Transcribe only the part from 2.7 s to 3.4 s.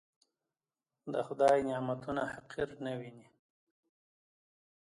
نه وينئ.